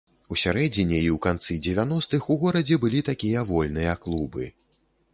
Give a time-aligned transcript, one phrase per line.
[0.35, 4.53] У сярэдзіне і ў канцы дзевяностых у горадзе былі такія вольныя клубы.